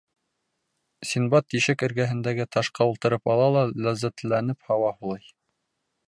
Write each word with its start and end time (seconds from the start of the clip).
Синдбад 1.09 1.47
тишек 1.53 1.83
эргәһендәге 1.87 2.47
ташҡа 2.57 2.87
ултырып 2.93 3.31
ала 3.33 3.47
ла 3.57 3.63
ләззәтләнеп 3.89 4.71
һауа 4.71 4.89
һулай. 5.03 5.29